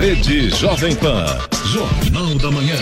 [0.00, 1.26] Rede Jovem Pan.
[1.66, 2.76] Jornal da Manhã.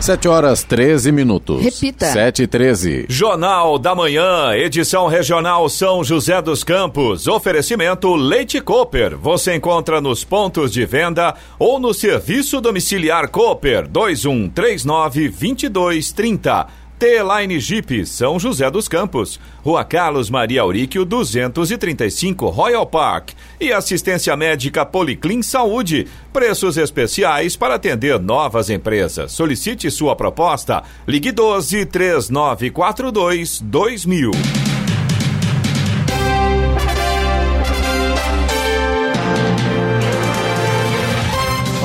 [0.00, 1.62] 7 horas 13 minutos.
[1.62, 2.06] Repita.
[2.06, 3.06] 7 e 13.
[3.08, 7.28] Jornal da Manhã, edição regional São José dos Campos.
[7.28, 9.16] Oferecimento Leite Cooper.
[9.16, 16.79] Você encontra nos pontos de venda ou no serviço domiciliar Cooper 2139 2230.
[17.00, 23.30] T-Line Jeep, São José dos Campos, Rua Carlos Maria Auríquio, 235, Royal Park.
[23.58, 26.06] E assistência médica Policlin Saúde.
[26.30, 29.32] Preços especiais para atender novas empresas.
[29.32, 30.82] Solicite sua proposta.
[31.08, 34.32] Ligue 12 3942 2000.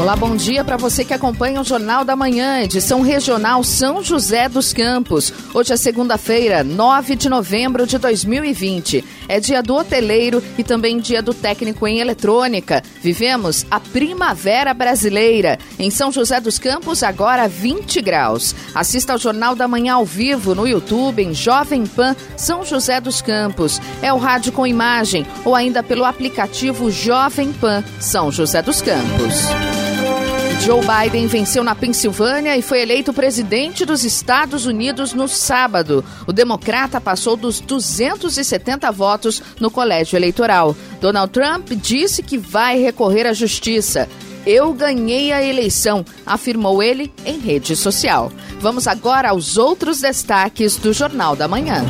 [0.05, 4.47] Olá, bom dia para você que acompanha o Jornal da Manhã, edição regional São José
[4.47, 5.33] dos Campos.
[5.51, 9.03] Hoje é segunda-feira, 9 de novembro de 2020.
[9.27, 12.83] É dia do hoteleiro e também dia do técnico em eletrônica.
[13.01, 15.57] Vivemos a primavera brasileira.
[15.79, 18.55] Em São José dos Campos, agora 20 graus.
[18.75, 23.23] Assista ao Jornal da Manhã ao vivo no YouTube em Jovem Pan São José dos
[23.23, 23.81] Campos.
[24.03, 29.94] É o rádio com imagem ou ainda pelo aplicativo Jovem Pan São José dos Campos.
[30.61, 36.03] Joe Biden venceu na Pensilvânia e foi eleito presidente dos Estados Unidos no sábado.
[36.25, 40.75] O democrata passou dos 270 votos no colégio eleitoral.
[40.99, 44.09] Donald Trump disse que vai recorrer à justiça.
[44.45, 48.31] Eu ganhei a eleição, afirmou ele em rede social.
[48.59, 51.83] Vamos agora aos outros destaques do Jornal da Manhã.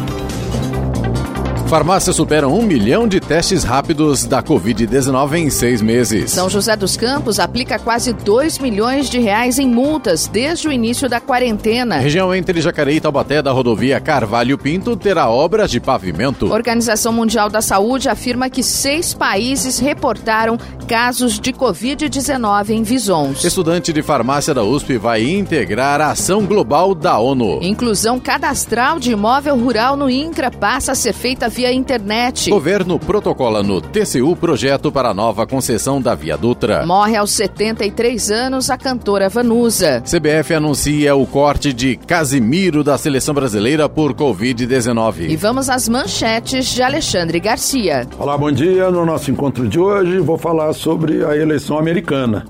[1.67, 6.29] Farmácias superam um milhão de testes rápidos da Covid-19 em seis meses.
[6.29, 11.09] São José dos Campos aplica quase 2 milhões de reais em multas desde o início
[11.09, 11.97] da quarentena.
[11.97, 16.53] Região entre Jacareí e Taubaté da rodovia Carvalho Pinto terá obras de pavimento.
[16.53, 23.43] Organização Mundial da Saúde afirma que seis países reportaram casos de Covid-19 em Visons.
[23.43, 27.59] Estudante de farmácia da USP vai integrar a ação global da ONU.
[27.63, 32.49] Inclusão cadastral de imóvel rural no INCRA passa a ser feita via internet.
[32.49, 36.85] Governo protocola no TCU projeto para a nova concessão da Via Dutra.
[36.85, 40.01] Morre aos 73 anos a cantora Vanusa.
[40.01, 45.29] CBF anuncia o corte de Casimiro da seleção brasileira por Covid-19.
[45.29, 48.05] E vamos às manchetes de Alexandre Garcia.
[48.19, 48.91] Olá, bom dia.
[48.91, 52.45] No nosso encontro de hoje vou falar sobre a eleição americana.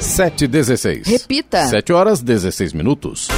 [0.00, 1.06] 7h16.
[1.06, 1.68] Repita.
[1.68, 3.28] 7 horas 16 minutos.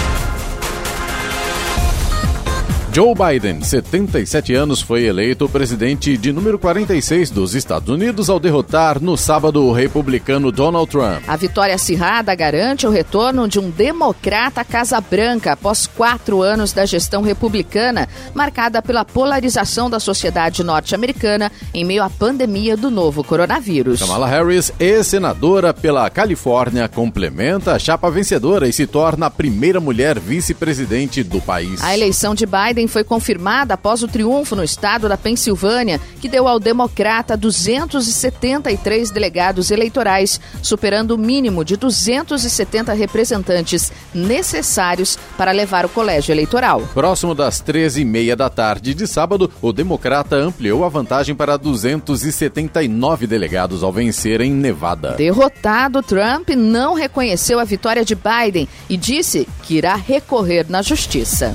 [2.97, 9.03] Joe Biden, 77 anos, foi eleito presidente de número 46 dos Estados Unidos ao derrotar
[9.03, 11.23] no sábado o republicano Donald Trump.
[11.29, 16.73] A vitória acirrada garante o retorno de um democrata à Casa Branca após quatro anos
[16.73, 23.23] da gestão republicana, marcada pela polarização da sociedade norte-americana em meio à pandemia do novo
[23.23, 24.01] coronavírus.
[24.01, 30.19] Kamala Harris, ex-senadora pela Califórnia, complementa a chapa vencedora e se torna a primeira mulher
[30.19, 31.85] vice-presidente do país.
[31.85, 36.47] A eleição de Biden foi confirmada após o triunfo no estado da Pensilvânia, que deu
[36.49, 45.89] ao democrata 273 delegados eleitorais, superando o mínimo de 270 representantes necessários para levar o
[45.89, 46.83] colégio eleitoral.
[46.95, 53.83] Próximo das 13h30 da tarde de sábado, o democrata ampliou a vantagem para 279 delegados
[53.83, 55.13] ao vencer em Nevada.
[55.13, 61.53] Derrotado, Trump não reconheceu a vitória de Biden e disse que irá recorrer na justiça.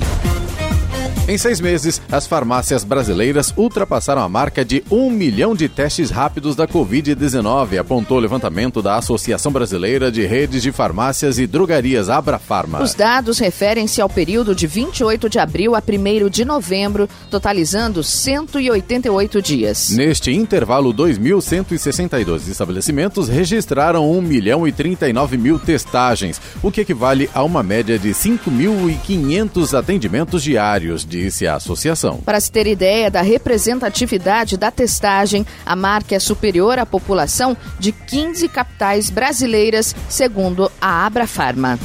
[1.28, 6.56] Em seis meses, as farmácias brasileiras ultrapassaram a marca de um milhão de testes rápidos
[6.56, 12.82] da Covid-19, apontou o levantamento da Associação Brasileira de Redes de Farmácias e Drogarias Abrafarma.
[12.82, 19.40] Os dados referem-se ao período de 28 de abril a 1 de novembro, totalizando 188
[19.40, 19.90] dias.
[19.90, 27.44] Neste intervalo, 2.162 estabelecimentos registraram 1 milhão e 39 mil testagens, o que equivale a
[27.44, 32.18] uma média de 5.500 atendimentos diários disse a associação.
[32.24, 37.92] Para se ter ideia da representatividade da testagem, a marca é superior à população de
[37.92, 41.78] 15 capitais brasileiras, segundo a Abrafarma.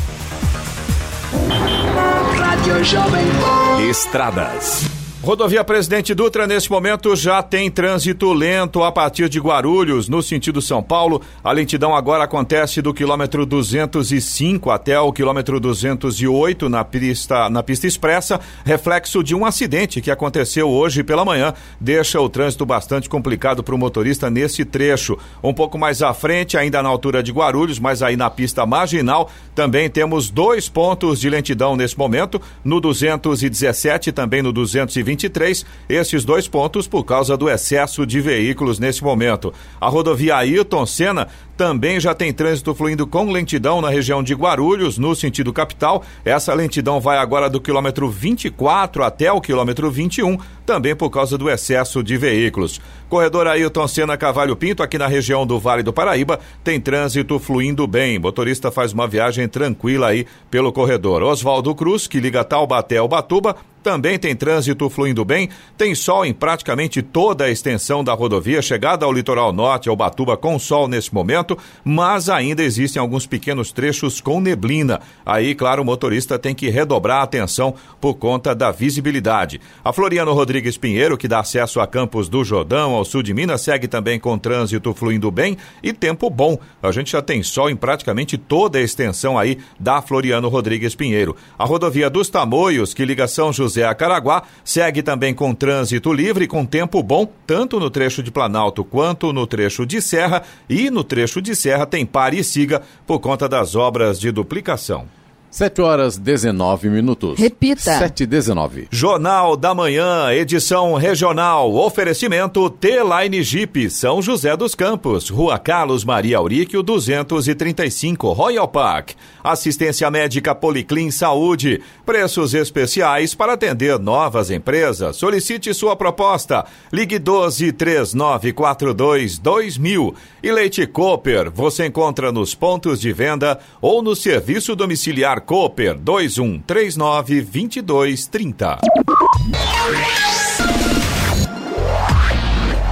[3.90, 4.97] Estradas.
[5.24, 10.62] Rodovia Presidente Dutra, nesse momento, já tem trânsito lento a partir de Guarulhos, no sentido
[10.62, 11.22] São Paulo.
[11.44, 17.88] A lentidão agora acontece do quilômetro 205 até o quilômetro 208 na pista, na pista
[17.88, 21.52] expressa, reflexo de um acidente que aconteceu hoje pela manhã.
[21.82, 25.18] Deixa o trânsito bastante complicado para o motorista nesse trecho.
[25.44, 29.32] Um pouco mais à frente, ainda na altura de Guarulhos, mas aí na pista marginal,
[29.56, 35.66] também temos dois pontos de lentidão nesse momento, no 217 e também no 220 23,
[35.90, 39.52] esses dois pontos por causa do excesso de veículos nesse momento.
[39.82, 41.28] A rodovia Ayrton Senna
[41.58, 46.04] também já tem trânsito fluindo com lentidão na região de Guarulhos, no sentido capital.
[46.24, 51.50] Essa lentidão vai agora do quilômetro 24 até o quilômetro 21, também por causa do
[51.50, 52.80] excesso de veículos.
[53.10, 57.88] Corredor Ailton Senna Cavalho Pinto, aqui na região do Vale do Paraíba, tem trânsito fluindo
[57.88, 58.20] bem.
[58.20, 61.24] Motorista faz uma viagem tranquila aí pelo corredor.
[61.24, 63.56] Oswaldo Cruz, que liga Taubaté ao Batuba,
[63.88, 69.06] também tem trânsito fluindo bem, tem sol em praticamente toda a extensão da rodovia, chegada
[69.06, 71.47] ao litoral norte, ao Batuba, com sol nesse momento,
[71.86, 75.00] mas ainda existem alguns pequenos trechos com neblina.
[75.26, 79.62] Aí, claro, o motorista tem que redobrar a atenção por conta da visibilidade.
[79.84, 83.62] A Floriano Rodrigues Pinheiro, que dá acesso a Campos do Jordão, ao sul de Minas,
[83.62, 86.58] segue também com trânsito fluindo bem e tempo bom.
[86.82, 91.36] A gente já tem sol em praticamente toda a extensão aí da Floriano Rodrigues Pinheiro.
[91.58, 96.48] A rodovia dos Tamoios, que liga São José a Caraguá, segue também com trânsito livre,
[96.48, 101.04] com tempo bom, tanto no trecho de Planalto quanto no trecho de Serra, e no
[101.04, 105.17] trecho de Serra tem pare e siga por conta das obras de duplicação.
[105.50, 107.40] 7 horas 19 minutos.
[107.40, 107.98] Repita.
[107.98, 108.88] 7 e 19.
[108.92, 111.74] Jornal da Manhã, edição regional.
[111.74, 119.12] Oferecimento T-Line Jeep, São José dos Campos, Rua Carlos Maria Auríquio, 235, Royal Park.
[119.44, 121.82] Assistência médica Policlin Saúde.
[122.06, 125.16] Preços especiais para atender novas empresas.
[125.16, 126.66] Solicite sua proposta.
[126.92, 130.14] Ligue 12 3942 2000.
[130.44, 137.42] E Leite Cooper, você encontra nos pontos de venda ou no serviço domiciliar Cooper 2139
[137.42, 138.80] 2230.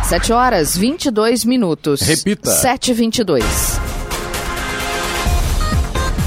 [0.04, 2.02] 7 horas 22 minutos.
[2.02, 2.52] Repita.
[2.52, 3.85] 7 e 22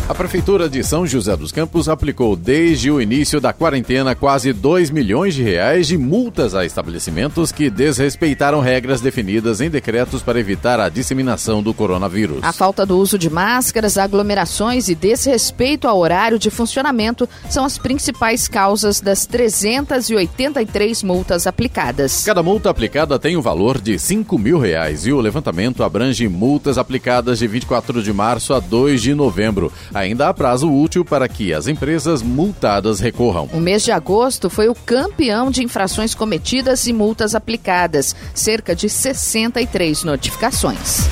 [0.08, 4.88] a Prefeitura de São José dos Campos aplicou desde o início da quarentena quase 2
[4.88, 10.80] milhões de reais de multas a estabelecimentos que desrespeitaram regras definidas em decretos para evitar
[10.80, 12.38] a disseminação do coronavírus.
[12.42, 17.76] A falta do uso de máscaras, aglomerações e desrespeito ao horário de funcionamento são as
[17.76, 22.24] principais causas das 383 multas aplicadas.
[22.24, 26.26] Cada multa aplicada tem o um valor de 5 mil reais e o levantamento abrange
[26.28, 31.28] multas aplicadas de 24 de março a 2 de novembro ainda há prazo útil para
[31.28, 33.48] que as empresas multadas recorram.
[33.52, 38.88] O mês de agosto foi o campeão de infrações cometidas e multas aplicadas, cerca de
[38.88, 41.08] 63 notificações.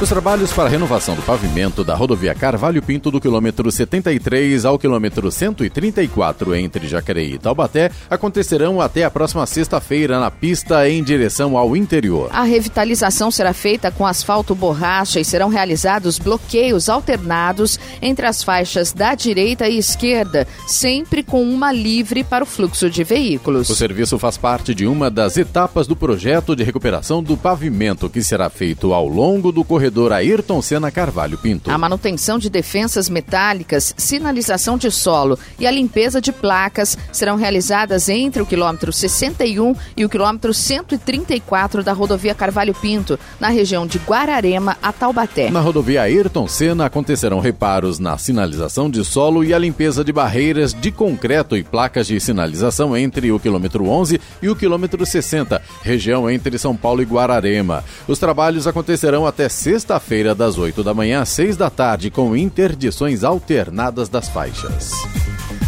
[0.00, 4.78] Os trabalhos para a renovação do pavimento da rodovia Carvalho Pinto do quilômetro 73 ao
[4.78, 11.54] quilômetro 134 entre Jacareí e Taubaté acontecerão até a próxima sexta-feira na pista em direção
[11.54, 12.30] ao interior.
[12.32, 18.94] A revitalização será feita com asfalto borracha e serão realizados bloqueios alternados entre as faixas
[18.94, 23.68] da direita e esquerda, sempre com uma livre para o fluxo de veículos.
[23.68, 28.22] O serviço faz parte de uma das etapas do projeto de recuperação do pavimento que
[28.22, 31.68] será feito ao longo do corredor corredor Ayrton Senna Carvalho Pinto.
[31.68, 38.08] A manutenção de defensas metálicas, sinalização de solo e a limpeza de placas serão realizadas
[38.08, 43.98] entre o quilômetro 61 e o quilômetro 134 da rodovia Carvalho Pinto, na região de
[43.98, 45.50] Guararema a Taubaté.
[45.50, 50.72] Na rodovia Ayrton Senna acontecerão reparos na sinalização de solo e a limpeza de barreiras
[50.72, 56.30] de concreto e placas de sinalização entre o quilômetro 11 e o quilômetro 60, região
[56.30, 57.82] entre São Paulo e Guararema.
[58.06, 62.36] Os trabalhos acontecerão até sexta sexta-feira, das 8 da manhã às 6 da tarde, com
[62.36, 64.90] interdições alternadas das faixas.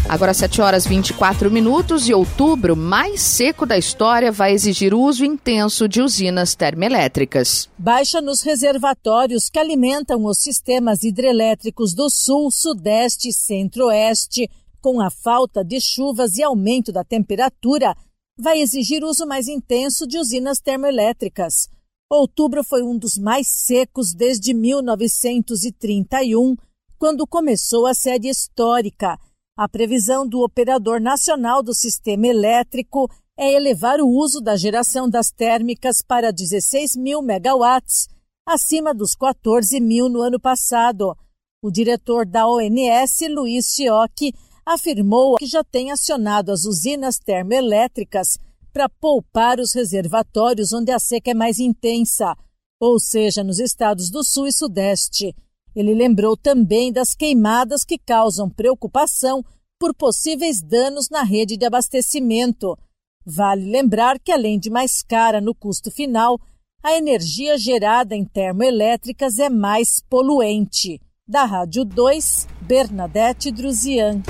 [0.07, 5.89] Agora 7 horas 24 minutos e outubro mais seco da história vai exigir uso intenso
[5.89, 7.71] de usinas termoelétricas.
[7.79, 14.47] Baixa nos reservatórios que alimentam os sistemas hidrelétricos do sul, sudeste e centro-oeste,
[14.83, 17.95] com a falta de chuvas e aumento da temperatura,
[18.39, 21.71] vai exigir uso mais intenso de usinas termoelétricas.
[22.15, 26.55] Outubro foi um dos mais secos desde 1931,
[26.99, 29.19] quando começou a série histórica.
[29.57, 35.31] A previsão do Operador Nacional do Sistema Elétrico é elevar o uso da geração das
[35.31, 38.09] térmicas para 16 mil megawatts,
[38.47, 41.17] acima dos 14 mil no ano passado.
[41.65, 44.35] O diretor da ONS, Luiz Chioc,
[44.67, 48.37] afirmou que já tem acionado as usinas termoelétricas
[48.73, 52.35] para poupar os reservatórios onde a seca é mais intensa,
[52.81, 55.35] ou seja, nos estados do Sul e Sudeste.
[55.75, 59.45] Ele lembrou também das queimadas que causam preocupação
[59.79, 62.77] por possíveis danos na rede de abastecimento.
[63.25, 66.39] Vale lembrar que, além de mais cara no custo final,
[66.83, 71.01] a energia gerada em termoelétricas é mais poluente.
[71.27, 74.23] Da Rádio 2, Bernadette Druzian.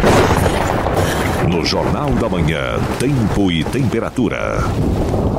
[1.48, 4.58] No Jornal da Manhã, Tempo e Temperatura.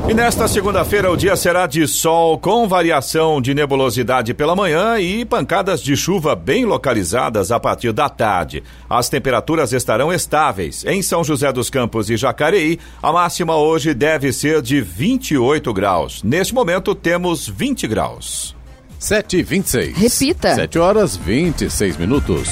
[0.08, 5.24] E nesta segunda-feira o dia será de sol com variação de nebulosidade pela manhã e
[5.24, 8.64] pancadas de chuva bem localizadas a partir da tarde.
[8.90, 10.84] As temperaturas estarão estáveis.
[10.86, 16.22] Em São José dos Campos e Jacareí, a máxima hoje deve ser de 28 graus.
[16.22, 18.56] Neste momento temos 20 graus.
[19.00, 19.98] 7 e 26.
[19.98, 20.56] Repita.
[20.56, 22.50] 7 horas 26 minutos.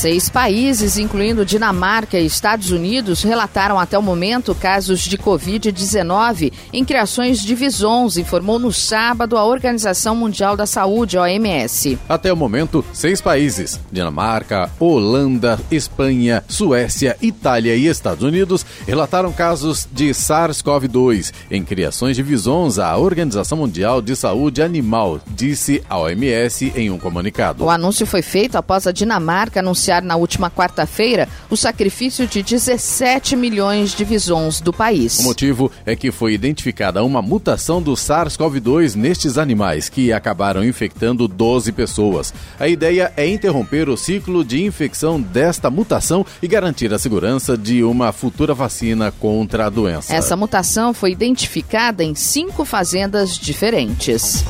[0.00, 6.82] Seis países, incluindo Dinamarca e Estados Unidos, relataram até o momento casos de Covid-19 em
[6.86, 11.98] criações de visons, informou no sábado a Organização Mundial da Saúde, OMS.
[12.08, 19.86] Até o momento, seis países, Dinamarca, Holanda, Espanha, Suécia, Itália e Estados Unidos, relataram casos
[19.92, 26.72] de SARS-CoV-2 em criações de visons à Organização Mundial de Saúde Animal, disse a OMS
[26.74, 27.64] em um comunicado.
[27.64, 33.34] O anúncio foi feito após a Dinamarca anunciar na última quarta-feira o sacrifício de 17
[33.34, 35.18] milhões de visons do país.
[35.20, 41.26] O motivo é que foi identificada uma mutação do SARS-CoV-2 nestes animais, que acabaram infectando
[41.26, 42.34] 12 pessoas.
[42.58, 47.82] A ideia é interromper o ciclo de infecção desta mutação e garantir a segurança de
[47.82, 50.14] uma futura vacina contra a doença.
[50.14, 54.44] Essa mutação foi identificada em cinco fazendas diferentes.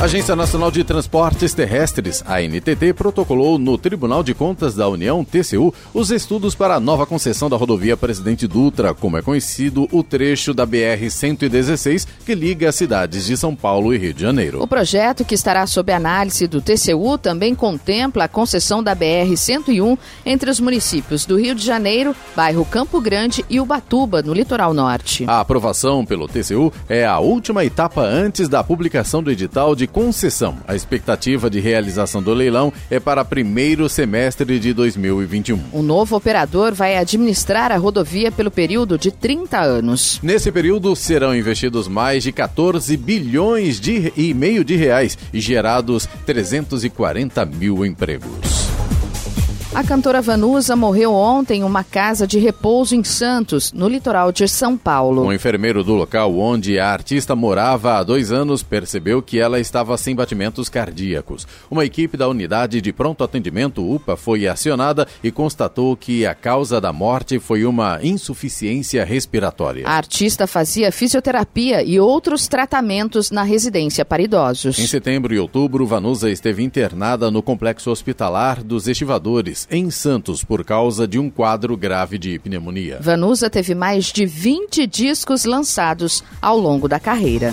[0.00, 5.72] Agência Nacional de Transportes Terrestres, a NTT, protocolou no Tribunal de Contas da União, TCU,
[5.94, 10.52] os estudos para a nova concessão da rodovia Presidente Dutra, como é conhecido o trecho
[10.52, 14.62] da BR-116 que liga as cidades de São Paulo e Rio de Janeiro.
[14.62, 19.96] O projeto, que estará sob análise do TCU, também contempla a concessão da BR-101
[20.26, 25.24] entre os municípios do Rio de Janeiro, bairro Campo Grande e Ubatuba, no litoral norte.
[25.26, 30.58] A aprovação pelo TCU é a última etapa antes da publicação do edital de concessão.
[30.66, 35.60] A expectativa de realização do leilão é para primeiro semestre de 2021.
[35.72, 40.20] O novo operador vai administrar a rodovia pelo período de 30 anos.
[40.22, 46.08] Nesse período serão investidos mais de 14 bilhões de, e meio de reais e gerados
[46.26, 48.83] 340 mil empregos.
[49.74, 54.46] A cantora Vanusa morreu ontem em uma casa de repouso em Santos, no litoral de
[54.46, 55.24] São Paulo.
[55.24, 59.98] Um enfermeiro do local onde a artista morava há dois anos percebeu que ela estava
[59.98, 61.44] sem batimentos cardíacos.
[61.68, 66.80] Uma equipe da unidade de pronto atendimento UPA foi acionada e constatou que a causa
[66.80, 69.88] da morte foi uma insuficiência respiratória.
[69.88, 74.78] A artista fazia fisioterapia e outros tratamentos na residência para idosos.
[74.78, 80.64] Em setembro e outubro, Vanusa esteve internada no complexo hospitalar dos estivadores em Santos por
[80.64, 82.98] causa de um quadro grave de pneumonia.
[83.00, 87.52] Vanusa teve mais de 20 discos lançados ao longo da carreira.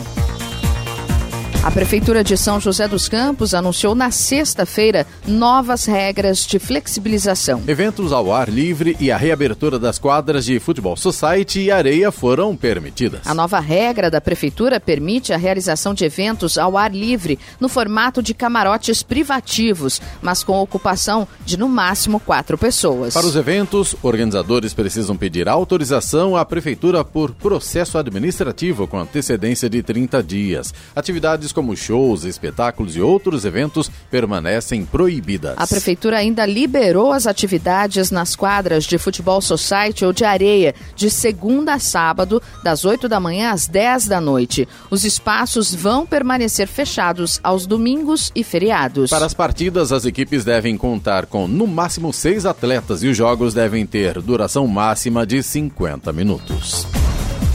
[1.64, 7.62] A Prefeitura de São José dos Campos anunciou na sexta-feira novas regras de flexibilização.
[7.68, 12.56] Eventos ao ar livre e a reabertura das quadras de futebol society e areia foram
[12.58, 13.22] permitidas.
[13.28, 18.24] A nova regra da Prefeitura permite a realização de eventos ao ar livre no formato
[18.24, 23.14] de camarotes privativos, mas com ocupação de no máximo quatro pessoas.
[23.14, 29.84] Para os eventos, organizadores precisam pedir autorização à Prefeitura por processo administrativo com antecedência de
[29.84, 30.74] 30 dias.
[30.96, 35.56] Atividades como shows, espetáculos e outros eventos permanecem proibidas.
[35.58, 41.10] A prefeitura ainda liberou as atividades nas quadras de futebol society ou de areia de
[41.10, 44.68] segunda a sábado, das 8 da manhã às 10 da noite.
[44.90, 49.10] Os espaços vão permanecer fechados aos domingos e feriados.
[49.10, 53.54] Para as partidas, as equipes devem contar com no máximo seis atletas e os jogos
[53.54, 56.88] devem ter duração máxima de 50 minutos.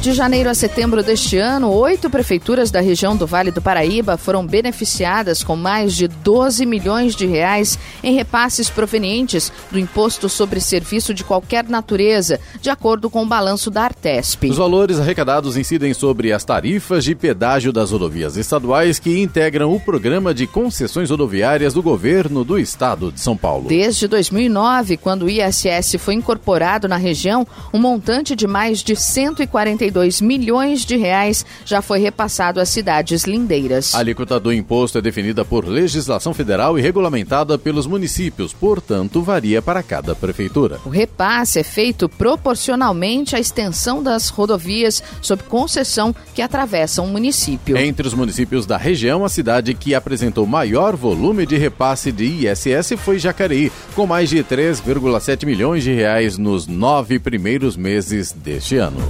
[0.06, 4.46] De janeiro a setembro deste ano, oito prefeituras da região do Vale do Paraíba foram
[4.46, 11.12] beneficiadas com mais de 12 milhões de reais em repasses provenientes do Imposto sobre Serviço
[11.12, 14.44] de Qualquer Natureza, de acordo com o balanço da Artesp.
[14.48, 19.80] Os valores arrecadados incidem sobre as tarifas de pedágio das rodovias estaduais que integram o
[19.80, 23.66] programa de concessões rodoviárias do governo do estado de São Paulo.
[23.66, 27.44] Desde 2009, quando o ISS foi incorporado na região,
[27.74, 33.24] um montante de mais de 140 42 milhões de reais já foi repassado às cidades
[33.24, 33.94] lindeiras.
[33.94, 39.62] A alíquota do imposto é definida por legislação federal e regulamentada pelos municípios, portanto, varia
[39.62, 40.78] para cada prefeitura.
[40.84, 47.76] O repasse é feito proporcionalmente à extensão das rodovias sob concessão que atravessam o município.
[47.76, 52.92] Entre os municípios da região, a cidade que apresentou maior volume de repasse de ISS
[52.98, 59.00] foi Jacareí, com mais de 3,7 milhões de reais nos nove primeiros meses deste ano.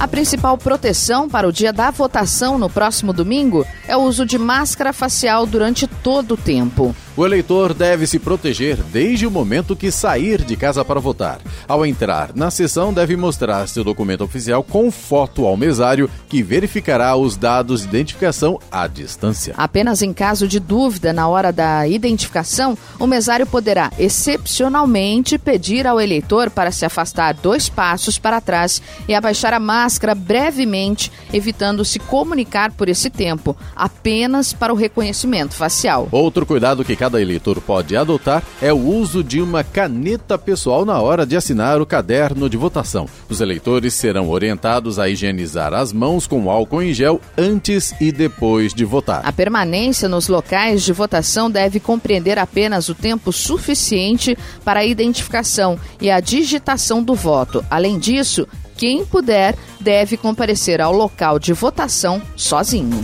[0.00, 4.38] A principal proteção para o dia da votação no próximo domingo é o uso de
[4.38, 6.96] máscara facial durante todo o tempo.
[7.16, 11.40] O eleitor deve se proteger desde o momento que sair de casa para votar.
[11.66, 17.16] Ao entrar na sessão, deve mostrar seu documento oficial com foto ao mesário, que verificará
[17.16, 19.54] os dados de identificação à distância.
[19.56, 26.00] Apenas em caso de dúvida na hora da identificação, o mesário poderá, excepcionalmente, pedir ao
[26.00, 31.98] eleitor para se afastar dois passos para trás e abaixar a máscara brevemente, evitando se
[31.98, 36.08] comunicar por esse tempo, apenas para o reconhecimento facial.
[36.12, 41.00] Outro cuidado que cada eleitor pode adotar é o uso de uma caneta pessoal na
[41.00, 43.08] hora de assinar o caderno de votação.
[43.26, 48.74] Os eleitores serão orientados a higienizar as mãos com álcool em gel antes e depois
[48.74, 49.22] de votar.
[49.24, 55.78] A permanência nos locais de votação deve compreender apenas o tempo suficiente para a identificação
[56.02, 57.64] e a digitação do voto.
[57.70, 63.02] Além disso, quem puder deve comparecer ao local de votação sozinho.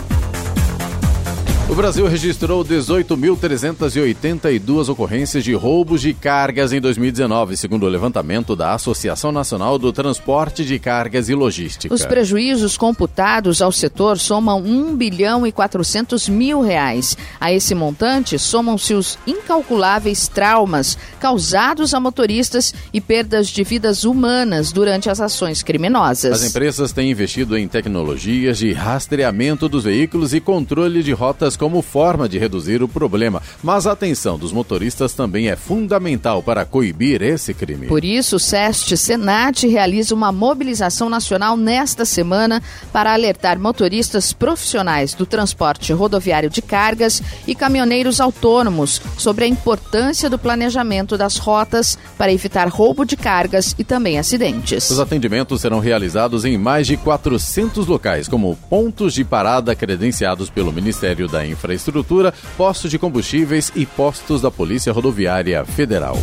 [1.68, 8.72] O Brasil registrou 18.382 ocorrências de roubos de cargas em 2019, segundo o levantamento da
[8.72, 11.92] Associação Nacional do Transporte de Cargas e Logística.
[11.92, 17.16] Os prejuízos computados ao setor somam 1 bilhão e 400 mil reais.
[17.40, 24.70] A esse montante somam-se os incalculáveis traumas causados a motoristas e perdas de vidas humanas
[24.70, 26.32] durante as ações criminosas.
[26.32, 31.82] As empresas têm investido em tecnologias de rastreamento dos veículos e controle de rotas como
[31.82, 37.22] forma de reduzir o problema, mas a atenção dos motoristas também é fundamental para coibir
[37.22, 37.86] esse crime.
[37.86, 45.14] Por isso, o SEST Senat realiza uma mobilização nacional nesta semana para alertar motoristas profissionais
[45.14, 51.98] do transporte rodoviário de cargas e caminhoneiros autônomos sobre a importância do planejamento das rotas
[52.18, 54.90] para evitar roubo de cargas e também acidentes.
[54.90, 60.72] Os atendimentos serão realizados em mais de 400 locais, como pontos de parada credenciados pelo
[60.72, 66.16] Ministério da infraestrutura, postos de combustíveis e postos da Polícia Rodoviária Federal.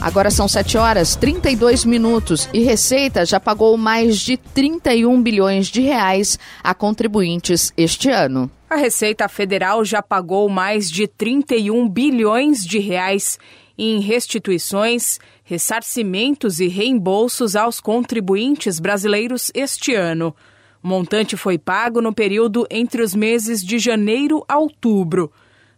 [0.00, 5.80] Agora são 7 horas 32 minutos e Receita já pagou mais de 31 bilhões de
[5.80, 8.50] reais a contribuintes este ano.
[8.68, 13.38] A Receita Federal já pagou mais de 31 bilhões de reais
[13.78, 20.36] em restituições, ressarcimentos e reembolsos aos contribuintes brasileiros este ano.
[20.84, 25.32] O montante foi pago no período entre os meses de janeiro a outubro.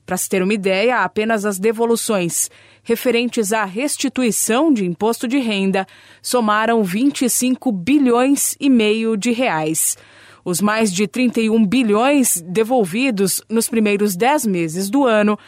[0.05, 2.51] Para se ter uma ideia, apenas as devoluções
[2.83, 5.87] referentes à restituição de imposto de renda
[6.21, 9.97] somaram 25 bilhões e meio de reais.
[10.45, 15.38] Os mais de 31 bilhões devolvidos nos primeiros 10 meses do ano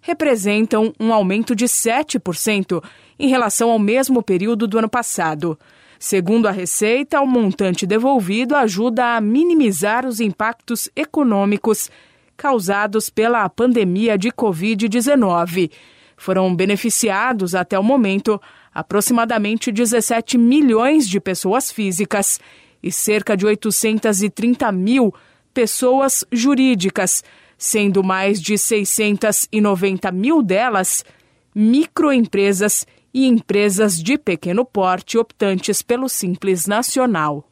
[0.00, 2.80] representam um aumento de 7%
[3.18, 5.58] em relação ao mesmo período do ano passado.
[5.98, 11.90] Segundo a Receita, o montante devolvido ajuda a minimizar os impactos econômicos
[12.36, 15.72] causados pela pandemia de Covid-19.
[16.16, 18.40] Foram beneficiados até o momento
[18.72, 22.38] aproximadamente 17 milhões de pessoas físicas
[22.80, 25.12] e cerca de 830 mil
[25.52, 27.24] pessoas jurídicas,
[27.56, 31.04] sendo mais de 690 mil delas
[31.52, 37.44] microempresas e empresas de pequeno porte optantes pelo Simples Nacional.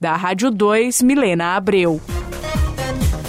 [0.00, 2.00] Da Rádio 2, Milena Abreu.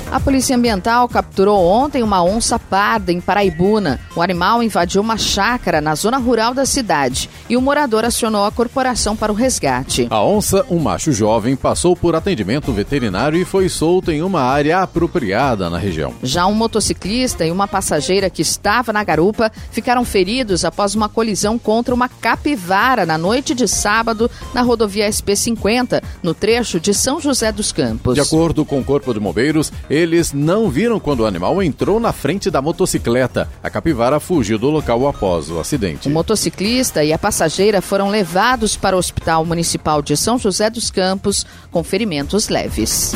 [0.10, 4.00] A Polícia Ambiental capturou ontem uma onça parda em Paraibuna.
[4.16, 8.52] O animal invadiu uma chácara na zona rural da cidade e o morador acionou a
[8.52, 10.08] corporação para o resgate.
[10.10, 14.80] A onça, um macho jovem, passou por atendimento veterinário e foi solto em uma área
[14.80, 16.14] apropriada na região.
[16.24, 21.60] Já um motociclista e uma passageira que estava na garupa ficaram feridos após uma colisão
[21.60, 27.52] contra uma capivara na noite de sábado na rodovia SP50, no trecho de São José
[27.52, 28.16] dos Campos.
[28.16, 29.70] De acordo com o Corpo de Bombeiros,
[30.08, 33.50] eles não viram quando o animal entrou na frente da motocicleta.
[33.62, 36.08] A capivara fugiu do local após o acidente.
[36.08, 40.90] O motociclista e a passageira foram levados para o Hospital Municipal de São José dos
[40.90, 43.14] Campos com ferimentos leves.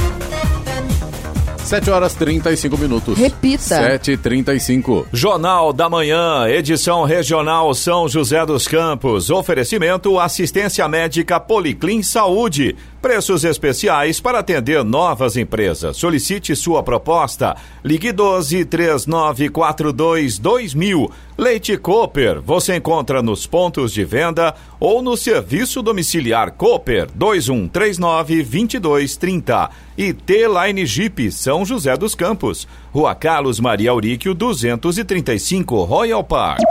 [1.71, 3.17] 7 horas 35 minutos.
[3.17, 3.97] Repita.
[3.97, 5.05] 7h35.
[5.13, 9.29] Jornal da Manhã, edição regional São José dos Campos.
[9.29, 12.75] Oferecimento assistência médica Policlin Saúde.
[13.01, 15.97] Preços especiais para atender novas empresas.
[15.97, 17.57] Solicite sua proposta.
[17.83, 21.11] Ligue 12 3942 2000.
[21.35, 29.69] Leite Cooper, você encontra nos pontos de venda ou no serviço domiciliar Cooper 2139 2230
[29.97, 36.61] e T-Line Jeep São José dos Campos, Rua Carlos Maria Auríquio 235 Royal Park.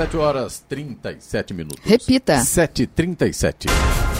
[0.00, 1.84] 7 horas 37 minutos.
[1.84, 2.38] Repita.
[2.40, 4.19] 7h37.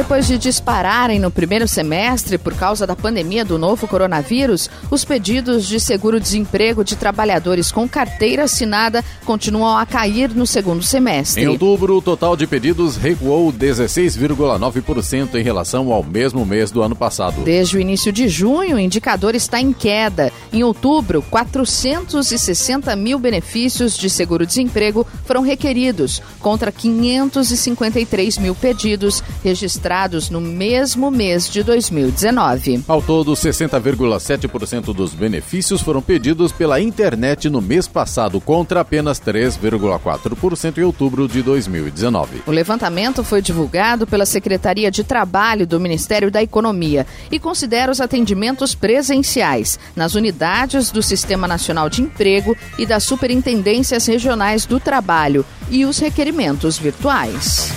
[0.00, 5.66] Depois de dispararem no primeiro semestre por causa da pandemia do novo coronavírus, os pedidos
[5.66, 11.42] de seguro-desemprego de trabalhadores com carteira assinada continuam a cair no segundo semestre.
[11.42, 16.96] Em outubro, o total de pedidos recuou 16,9% em relação ao mesmo mês do ano
[16.96, 17.42] passado.
[17.42, 20.32] Desde o início de junho, o indicador está em queda.
[20.50, 30.30] Em outubro, 460 mil benefícios de seguro-desemprego foram requeridos, contra 553 mil pedidos registrados registrados
[30.30, 32.84] no mesmo mês de 2019.
[32.86, 40.78] Ao todo, 60,7% dos benefícios foram pedidos pela internet no mês passado, contra apenas 3,4%
[40.78, 42.42] em outubro de 2019.
[42.46, 48.00] O levantamento foi divulgado pela Secretaria de Trabalho do Ministério da Economia e considera os
[48.00, 55.44] atendimentos presenciais nas unidades do Sistema Nacional de Emprego e das Superintendências Regionais do Trabalho
[55.68, 57.70] e os requerimentos virtuais.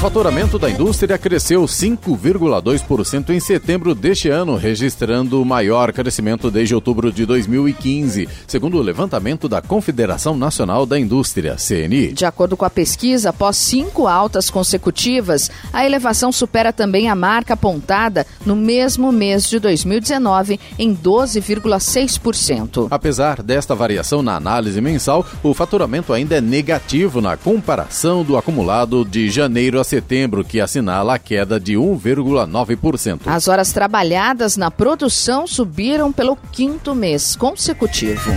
[0.00, 6.74] O faturamento da indústria cresceu 5,2% em setembro deste ano, registrando o maior crescimento desde
[6.74, 12.14] outubro de 2015, segundo o levantamento da Confederação Nacional da Indústria, CNI.
[12.14, 17.52] De acordo com a pesquisa, após cinco altas consecutivas, a elevação supera também a marca
[17.52, 22.88] apontada no mesmo mês de 2019, em 12,6%.
[22.90, 29.04] Apesar desta variação na análise mensal, o faturamento ainda é negativo na comparação do acumulado
[29.04, 33.20] de janeiro a setembro, que assinala a queda de 1,9%.
[33.26, 38.30] As horas trabalhadas na produção subiram pelo quinto mês consecutivo.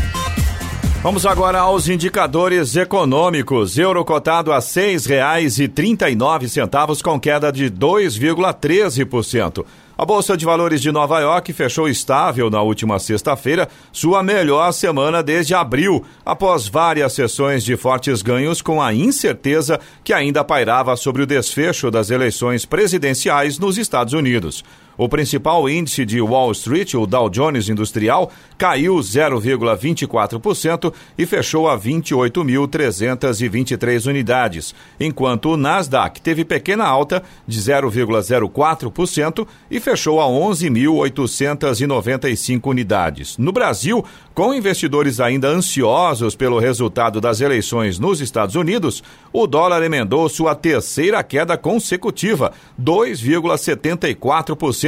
[1.03, 3.77] Vamos agora aos indicadores econômicos.
[3.77, 9.65] Euro cotado a R$ 6,39 com queda de 2,13%.
[10.03, 15.23] A Bolsa de Valores de Nova York fechou estável na última sexta-feira, sua melhor semana
[15.23, 21.21] desde abril, após várias sessões de fortes ganhos com a incerteza que ainda pairava sobre
[21.21, 24.61] o desfecho das eleições presidenciais nos Estados Unidos.
[24.95, 31.75] O principal índice de Wall Street, o Dow Jones Industrial, caiu 0,24% e fechou a
[31.77, 43.35] 28.323 unidades, enquanto o Nasdaq teve pequena alta de 0,04% e fechou a 11.895 unidades.
[43.39, 49.01] No Brasil, com investidores ainda ansiosos pelo resultado das eleições nos Estados Unidos,
[49.31, 54.82] o dólar emendou sua terceira queda consecutiva, 2,74%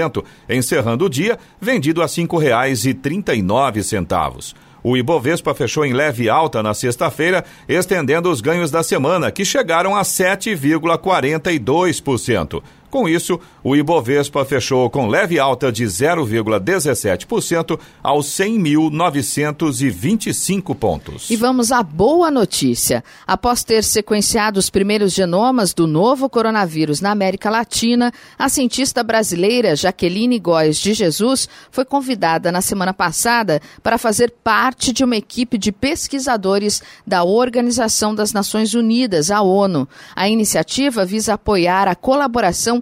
[0.50, 4.54] encerrando o dia vendido a R$ 5,39.
[4.84, 9.96] O Ibovespa fechou em leve alta na sexta-feira, estendendo os ganhos da semana, que chegaram
[9.96, 12.62] a 7,42%.
[12.96, 21.30] Com isso, o Ibovespa fechou com leve alta de 0,17% aos 100.925 pontos.
[21.30, 23.04] E vamos à boa notícia.
[23.28, 29.76] Após ter sequenciado os primeiros genomas do novo coronavírus na América Latina, a cientista brasileira
[29.76, 35.58] Jaqueline Góes de Jesus foi convidada na semana passada para fazer parte de uma equipe
[35.58, 39.86] de pesquisadores da Organização das Nações Unidas, a ONU.
[40.16, 42.82] A iniciativa visa apoiar a colaboração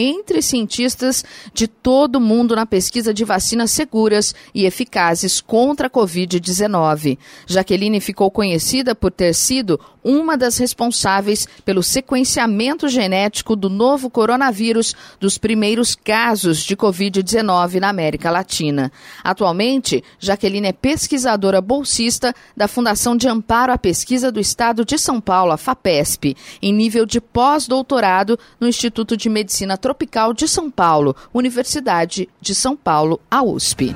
[0.00, 5.90] entre cientistas de todo o mundo na pesquisa de vacinas seguras e eficazes contra a
[5.90, 7.18] Covid-19.
[7.44, 14.94] Jaqueline ficou conhecida por ter sido uma das responsáveis pelo sequenciamento genético do novo coronavírus
[15.18, 18.92] dos primeiros casos de Covid-19 na América Latina.
[19.24, 25.20] Atualmente, Jaqueline é pesquisadora bolsista da Fundação de Amparo à Pesquisa do Estado de São
[25.20, 29.87] Paulo, a FAPESP, em nível de pós-doutorado no Instituto de Medicina Tropical
[30.32, 33.94] de São Paulo, Universidade de São Paulo, a USP.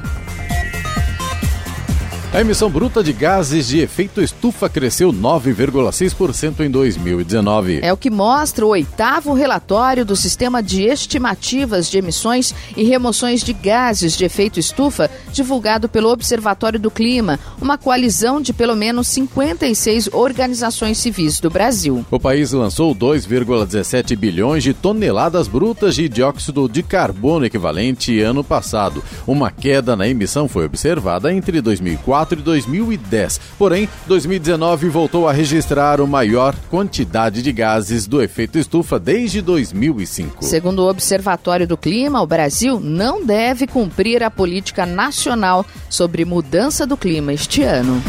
[2.35, 7.81] A emissão bruta de gases de efeito estufa cresceu 9,6% em 2019.
[7.83, 13.42] É o que mostra o oitavo relatório do Sistema de Estimativas de Emissões e Remoções
[13.42, 19.09] de Gases de Efeito Estufa, divulgado pelo Observatório do Clima, uma coalizão de pelo menos
[19.09, 22.03] 56 organizações civis do Brasil.
[22.11, 29.05] O país lançou 2,17 bilhões de toneladas brutas de dióxido de carbono equivalente ano passado.
[29.27, 33.40] Uma queda na emissão foi observada entre 2004 2004 e 2010.
[33.58, 40.44] Porém, 2019 voltou a registrar a maior quantidade de gases do efeito estufa desde 2005.
[40.44, 46.87] Segundo o Observatório do Clima, o Brasil não deve cumprir a política nacional sobre mudança
[46.87, 48.02] do clima este ano.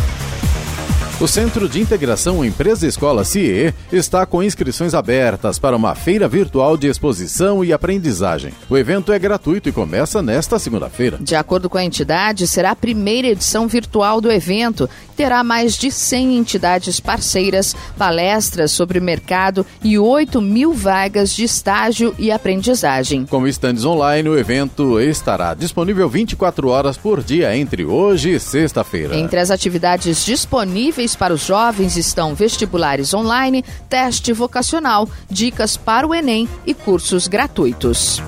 [1.23, 6.75] O Centro de Integração Empresa Escola CIE está com inscrições abertas para uma feira virtual
[6.75, 8.51] de exposição e aprendizagem.
[8.69, 11.17] O evento é gratuito e começa nesta segunda-feira.
[11.21, 14.89] De acordo com a entidade, será a primeira edição virtual do evento.
[15.15, 21.45] Terá mais de 100 entidades parceiras, palestras sobre o mercado e 8 mil vagas de
[21.45, 23.25] estágio e aprendizagem.
[23.27, 29.15] Com estandes online, o evento estará disponível 24 horas por dia entre hoje e sexta-feira.
[29.15, 36.13] Entre as atividades disponíveis para os jovens estão vestibulares online, teste vocacional, dicas para o
[36.13, 38.21] Enem e cursos gratuitos.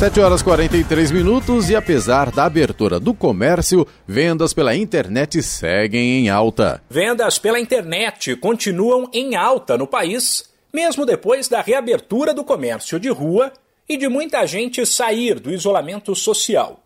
[0.00, 6.30] 7 horas 43 minutos e apesar da abertura do comércio, vendas pela internet seguem em
[6.30, 6.82] alta.
[6.88, 13.10] Vendas pela internet continuam em alta no país, mesmo depois da reabertura do comércio de
[13.10, 13.52] rua
[13.86, 16.80] e de muita gente sair do isolamento social.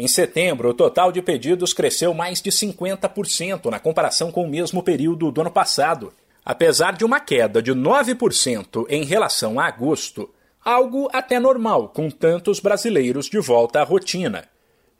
[0.00, 4.80] Em setembro, o total de pedidos cresceu mais de 50% na comparação com o mesmo
[4.80, 6.12] período do ano passado,
[6.44, 10.32] apesar de uma queda de 9% em relação a agosto,
[10.64, 14.44] algo até normal com tantos brasileiros de volta à rotina.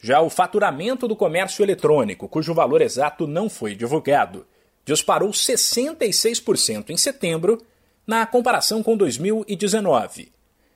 [0.00, 4.44] Já o faturamento do comércio eletrônico, cujo valor exato não foi divulgado,
[4.84, 7.62] disparou 66% em setembro
[8.04, 10.32] na comparação com 2019,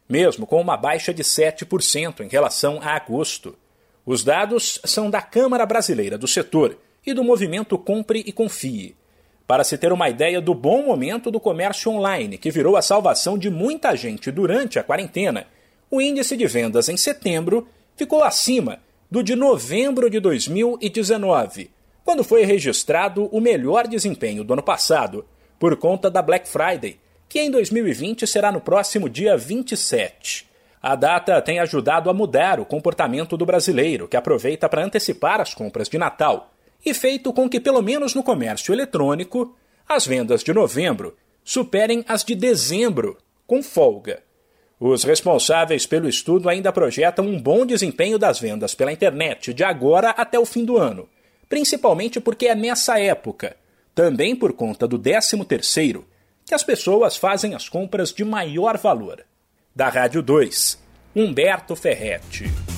[0.08, 3.58] mesmo com uma baixa de 7% em relação a agosto.
[4.04, 8.96] Os dados são da Câmara Brasileira do Setor e do movimento Compre e Confie.
[9.46, 13.38] Para se ter uma ideia do bom momento do comércio online, que virou a salvação
[13.38, 15.46] de muita gente durante a quarentena,
[15.88, 21.70] o índice de vendas em setembro ficou acima do de novembro de 2019,
[22.04, 25.24] quando foi registrado o melhor desempenho do ano passado,
[25.60, 30.50] por conta da Black Friday, que em 2020 será no próximo dia 27.
[30.82, 35.54] A data tem ajudado a mudar o comportamento do brasileiro, que aproveita para antecipar as
[35.54, 36.52] compras de Natal,
[36.84, 39.56] e feito com que, pelo menos no comércio eletrônico,
[39.88, 43.16] as vendas de novembro superem as de dezembro,
[43.46, 44.24] com folga.
[44.80, 50.10] Os responsáveis pelo estudo ainda projetam um bom desempenho das vendas pela internet de agora
[50.10, 51.08] até o fim do ano,
[51.48, 53.56] principalmente porque é nessa época,
[53.94, 56.04] também por conta do 13 terceiro,
[56.44, 59.24] que as pessoas fazem as compras de maior valor.
[59.74, 60.78] Da Rádio 2,
[61.16, 62.71] Humberto Ferretti.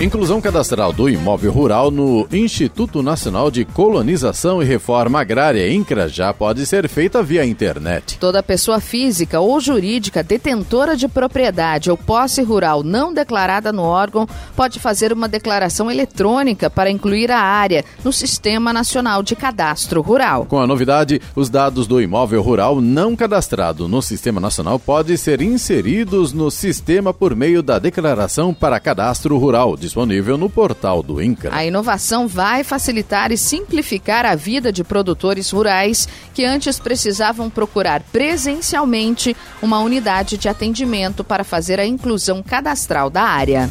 [0.00, 6.32] Inclusão cadastral do imóvel rural no Instituto Nacional de Colonização e Reforma Agrária, INCRA, já
[6.32, 8.18] pode ser feita via internet.
[8.18, 14.26] Toda pessoa física ou jurídica detentora de propriedade ou posse rural não declarada no órgão
[14.56, 20.46] pode fazer uma declaração eletrônica para incluir a área no Sistema Nacional de Cadastro Rural.
[20.46, 25.40] Com a novidade, os dados do imóvel rural não cadastrado no Sistema Nacional podem ser
[25.40, 31.54] inseridos no sistema por meio da declaração para cadastro rural disponível no portal do INCRA.
[31.54, 38.02] A inovação vai facilitar e simplificar a vida de produtores rurais que antes precisavam procurar
[38.10, 43.70] presencialmente uma unidade de atendimento para fazer a inclusão cadastral da área.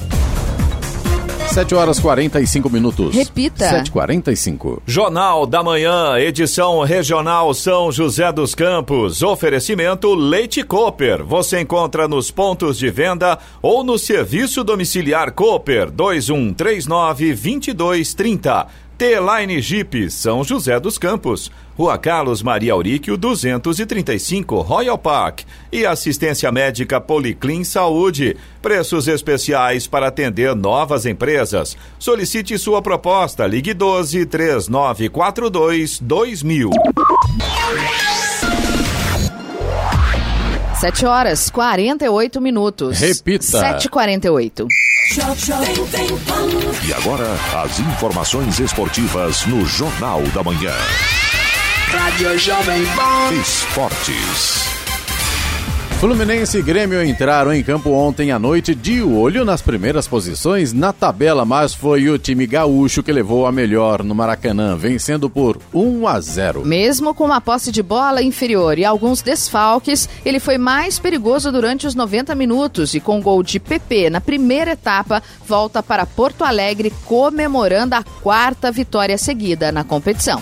[1.51, 3.13] 7 horas 45 minutos.
[3.13, 3.83] Repita.
[3.83, 4.79] 7h45.
[4.85, 9.21] Jornal da Manhã, edição regional São José dos Campos.
[9.21, 11.25] Oferecimento Leite Cooper.
[11.25, 18.67] Você encontra nos pontos de venda ou no serviço domiciliar Cooper 2139 2230.
[18.97, 21.51] T-Line Jeep, São José dos Campos.
[21.81, 25.39] Rua Carlos Maria Auríquio, 235, Royal Park.
[25.71, 28.37] E assistência médica Policlin Saúde.
[28.61, 31.75] Preços especiais para atender novas empresas.
[31.97, 33.47] Solicite sua proposta.
[33.47, 36.69] Ligue 12 3942 2000.
[40.79, 42.99] 7 horas 48 minutos.
[42.99, 43.79] Repita.
[43.79, 44.67] 7h48.
[46.87, 47.25] E agora,
[47.63, 50.75] as informações esportivas no Jornal da Manhã.
[51.91, 53.33] Rádio Jovem Pan.
[53.33, 54.63] Esportes.
[55.99, 60.93] Fluminense e Grêmio entraram em campo ontem à noite de olho nas primeiras posições na
[60.93, 66.07] tabela, mas foi o time gaúcho que levou a melhor no Maracanã, vencendo por 1
[66.07, 66.65] a 0.
[66.65, 71.85] Mesmo com uma posse de bola inferior e alguns desfalques, ele foi mais perigoso durante
[71.85, 76.91] os 90 minutos e com gol de PP na primeira etapa, volta para Porto Alegre
[77.03, 80.41] comemorando a quarta vitória seguida na competição.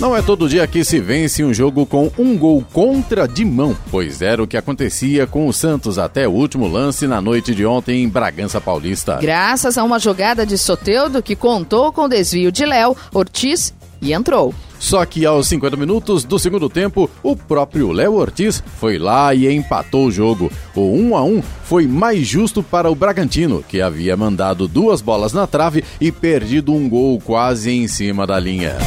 [0.00, 3.76] Não é todo dia que se vence um jogo com um gol contra de mão,
[3.90, 7.66] pois era o que acontecia com o Santos até o último lance na noite de
[7.66, 9.18] ontem em Bragança Paulista.
[9.20, 14.14] Graças a uma jogada de Soteudo que contou com o desvio de Léo, Ortiz e
[14.14, 14.54] entrou.
[14.78, 19.54] Só que aos 50 minutos do segundo tempo, o próprio Léo Ortiz foi lá e
[19.54, 20.50] empatou o jogo.
[20.74, 25.34] O 1 a 1 foi mais justo para o Bragantino, que havia mandado duas bolas
[25.34, 28.78] na trave e perdido um gol quase em cima da linha.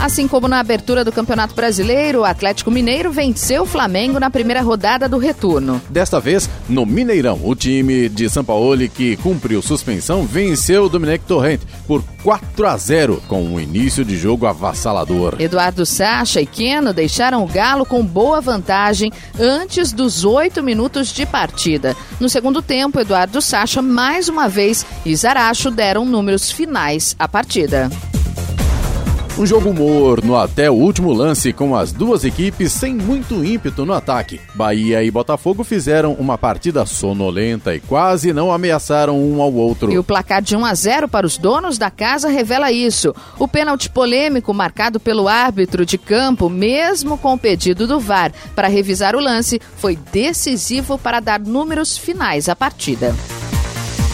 [0.00, 4.60] Assim como na abertura do Campeonato Brasileiro, o Atlético Mineiro venceu o Flamengo na primeira
[4.60, 5.80] rodada do retorno.
[5.88, 11.24] Desta vez, no Mineirão, o time de São Paulo, que cumpriu suspensão, venceu o Domenech
[11.24, 15.36] Torrente por 4 a 0, com um início de jogo avassalador.
[15.38, 21.24] Eduardo Sacha e Queno deixaram o Galo com boa vantagem antes dos oito minutos de
[21.26, 21.96] partida.
[22.18, 27.90] No segundo tempo, Eduardo Sacha mais uma vez e Zaracho deram números finais à partida.
[29.38, 33.94] Um jogo morno até o último lance, com as duas equipes sem muito ímpeto no
[33.94, 34.38] ataque.
[34.54, 39.90] Bahia e Botafogo fizeram uma partida sonolenta e quase não ameaçaram um ao outro.
[39.90, 43.14] E o placar de 1 a 0 para os donos da casa revela isso.
[43.38, 48.68] O pênalti polêmico marcado pelo árbitro de campo, mesmo com o pedido do VAR para
[48.68, 53.16] revisar o lance, foi decisivo para dar números finais à partida.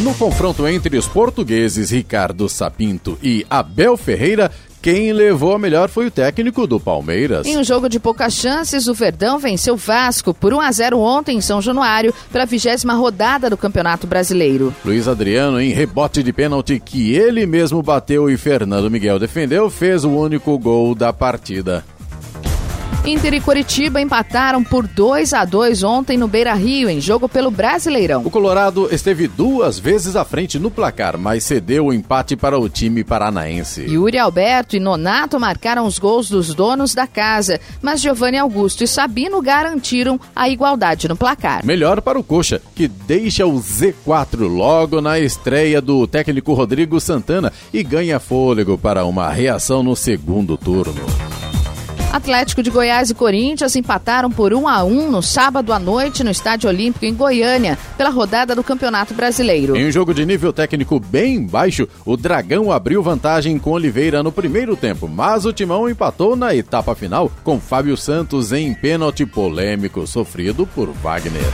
[0.00, 4.48] No confronto entre os portugueses Ricardo Sapinto e Abel Ferreira,
[4.90, 7.46] quem levou a melhor foi o técnico do Palmeiras.
[7.46, 10.98] Em um jogo de poucas chances, o Verdão venceu o Vasco por 1 a 0
[10.98, 14.74] ontem em São Januário pela vigésima rodada do Campeonato Brasileiro.
[14.82, 20.04] Luiz Adriano, em rebote de pênalti que ele mesmo bateu e Fernando Miguel defendeu, fez
[20.04, 21.84] o único gol da partida.
[23.08, 27.50] Inter e Coritiba empataram por 2 a 2 ontem no Beira Rio, em jogo pelo
[27.50, 28.20] Brasileirão.
[28.22, 32.68] O Colorado esteve duas vezes à frente no placar, mas cedeu o empate para o
[32.68, 33.80] time paranaense.
[33.80, 38.86] Yuri Alberto e Nonato marcaram os gols dos donos da casa, mas Giovanni Augusto e
[38.86, 41.64] Sabino garantiram a igualdade no placar.
[41.64, 47.54] Melhor para o Coxa, que deixa o Z4 logo na estreia do técnico Rodrigo Santana
[47.72, 51.37] e ganha fôlego para uma reação no segundo turno.
[52.12, 56.30] Atlético de Goiás e Corinthians empataram por 1 a 1 no sábado à noite no
[56.30, 59.76] Estádio Olímpico em Goiânia, pela rodada do Campeonato Brasileiro.
[59.76, 64.32] Em um jogo de nível técnico bem baixo, o Dragão abriu vantagem com Oliveira no
[64.32, 70.06] primeiro tempo, mas o Timão empatou na etapa final com Fábio Santos em pênalti polêmico
[70.06, 71.52] sofrido por Wagner.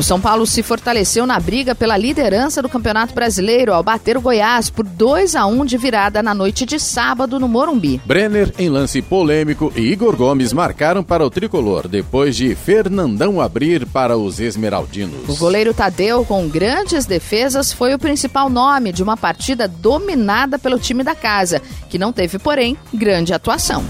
[0.00, 4.20] O São Paulo se fortaleceu na briga pela liderança do Campeonato Brasileiro ao bater o
[4.22, 8.00] Goiás por 2 a 1 de virada na noite de sábado no Morumbi.
[8.06, 13.84] Brenner em lance polêmico e Igor Gomes marcaram para o tricolor depois de Fernandão abrir
[13.84, 15.28] para os esmeraldinos.
[15.28, 20.78] O goleiro Tadeu, com grandes defesas, foi o principal nome de uma partida dominada pelo
[20.78, 21.60] time da casa,
[21.90, 23.84] que não teve, porém, grande atuação.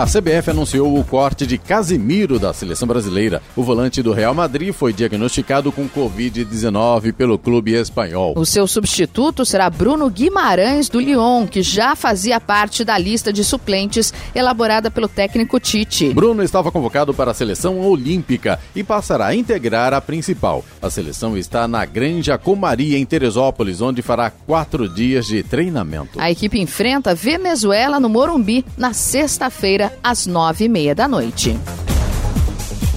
[0.00, 3.42] A CBF anunciou o corte de Casimiro da seleção brasileira.
[3.54, 8.32] O volante do Real Madrid foi diagnosticado com Covid-19 pelo clube espanhol.
[8.34, 13.44] O seu substituto será Bruno Guimarães do Lyon, que já fazia parte da lista de
[13.44, 16.14] suplentes elaborada pelo técnico Tite.
[16.14, 20.64] Bruno estava convocado para a seleção olímpica e passará a integrar a principal.
[20.80, 26.18] A seleção está na Granja Comaria, em Teresópolis, onde fará quatro dias de treinamento.
[26.18, 31.58] A equipe enfrenta a Venezuela no Morumbi na sexta-feira às nove e meia da noite.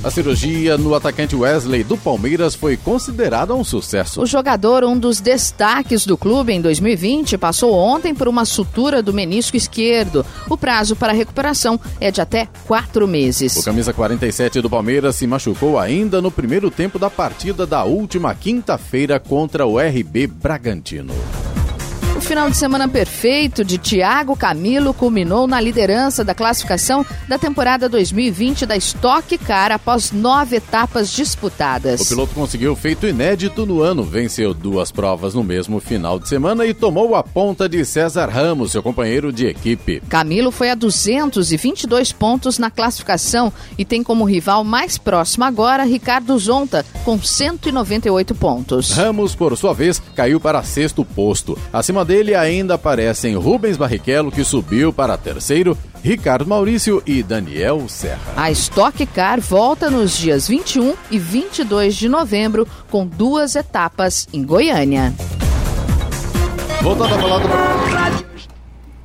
[0.03, 4.21] A cirurgia no atacante Wesley do Palmeiras foi considerada um sucesso.
[4.21, 9.13] O jogador, um dos destaques do clube em 2020, passou ontem por uma sutura do
[9.13, 10.25] menisco esquerdo.
[10.49, 13.55] O prazo para recuperação é de até quatro meses.
[13.55, 18.35] O camisa 47 do Palmeiras se machucou ainda no primeiro tempo da partida da última
[18.35, 21.13] quinta-feira contra o RB Bragantino.
[22.23, 28.65] Final de semana perfeito de Thiago Camilo culminou na liderança da classificação da temporada 2020
[28.65, 31.99] da Stock Car após nove etapas disputadas.
[31.99, 36.65] O piloto conseguiu feito inédito no ano, venceu duas provas no mesmo final de semana
[36.65, 40.01] e tomou a ponta de César Ramos, seu companheiro de equipe.
[40.07, 46.39] Camilo foi a 222 pontos na classificação e tem como rival mais próximo agora Ricardo
[46.39, 48.91] Zonta, com 198 pontos.
[48.91, 51.57] Ramos, por sua vez, caiu para sexto posto.
[51.71, 58.33] Acima dele ainda aparecem Rubens Barrichello, que subiu para terceiro, Ricardo Maurício e Daniel Serra.
[58.35, 64.43] A Stock Car volta nos dias 21 e 22 de novembro, com duas etapas em
[64.43, 65.13] Goiânia.
[66.81, 68.32] Voltando a falar do...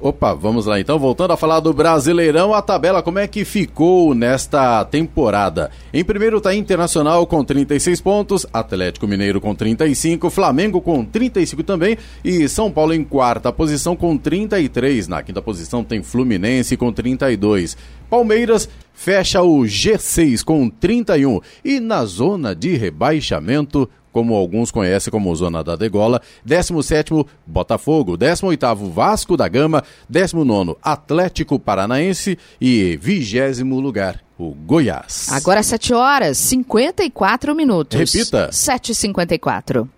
[0.00, 0.96] Opa, vamos lá então.
[0.96, 5.72] Voltando a falar do Brasileirão, a tabela como é que ficou nesta temporada?
[5.92, 11.98] Em primeiro está Internacional com 36 pontos, Atlético Mineiro com 35, Flamengo com 35 também
[12.24, 15.08] e São Paulo em quarta posição com 33.
[15.08, 17.76] Na quinta posição tem Fluminense com 32.
[18.08, 25.34] Palmeiras fecha o G6 com 31 e na zona de rebaixamento como alguns conhecem como
[25.36, 34.20] Zona da Degola, 17º Botafogo, 18º Vasco da Gama, 19º Atlético Paranaense e 20 lugar
[34.36, 35.28] o Goiás.
[35.30, 37.96] Agora 7 horas 54 minutos.
[37.96, 38.50] Repita.
[38.50, 39.88] 7h54.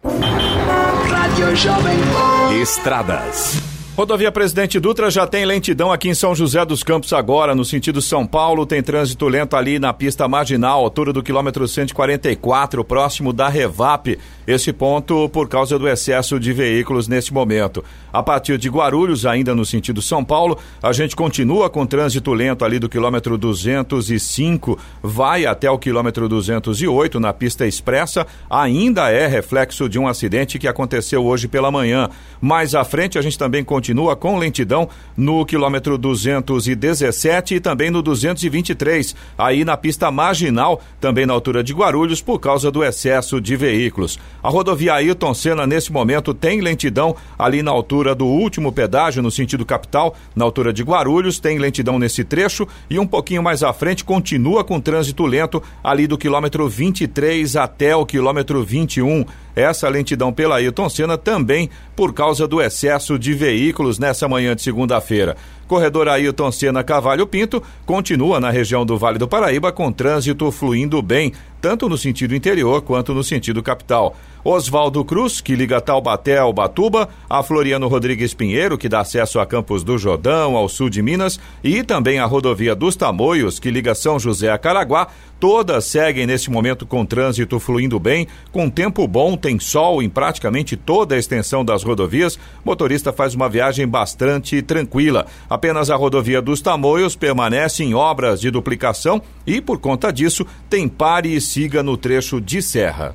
[1.08, 2.54] Rádio Jovem Pan.
[2.60, 3.69] Estradas.
[4.00, 8.00] Rodovia Presidente Dutra já tem lentidão aqui em São José dos Campos agora, no sentido
[8.00, 13.46] São Paulo, tem trânsito lento ali na pista marginal, altura do quilômetro 144, próximo da
[13.46, 14.18] Revap.
[14.50, 17.84] Esse ponto por causa do excesso de veículos neste momento.
[18.12, 22.64] A partir de Guarulhos, ainda no sentido São Paulo, a gente continua com trânsito lento
[22.64, 28.26] ali do quilômetro 205, vai até o quilômetro 208 na pista expressa.
[28.50, 32.08] Ainda é reflexo de um acidente que aconteceu hoje pela manhã.
[32.40, 38.02] Mais à frente, a gente também continua com lentidão no quilômetro 217 e também no
[38.02, 43.54] 223, aí na pista marginal, também na altura de Guarulhos, por causa do excesso de
[43.54, 44.18] veículos.
[44.42, 49.30] A rodovia Ailton Senna, nesse momento, tem lentidão ali na altura do último pedágio, no
[49.30, 53.72] sentido capital, na altura de Guarulhos, tem lentidão nesse trecho e um pouquinho mais à
[53.72, 59.26] frente continua com trânsito lento ali do quilômetro 23 até o quilômetro 21.
[59.60, 64.62] Essa lentidão pela Ailton Senna também por causa do excesso de veículos nessa manhã de
[64.62, 65.36] segunda-feira.
[65.68, 71.00] Corredor Ailton Senna Cavalho Pinto continua na região do Vale do Paraíba com trânsito fluindo
[71.00, 74.16] bem, tanto no sentido interior quanto no sentido capital.
[74.42, 79.46] Oswaldo Cruz, que liga Taubaté ao Batuba, a Floriano Rodrigues Pinheiro, que dá acesso a
[79.46, 83.94] Campos do Jordão, ao sul de Minas, e também a rodovia dos Tamoios, que liga
[83.94, 89.36] São José a Caraguá, todas seguem neste momento com trânsito fluindo bem, com tempo bom,
[89.36, 92.38] tem sol em praticamente toda a extensão das rodovias.
[92.64, 95.26] Motorista faz uma viagem bastante tranquila.
[95.48, 100.88] Apenas a rodovia dos Tamoios permanece em obras de duplicação e, por conta disso, tem
[100.88, 103.14] pare e siga no trecho de serra.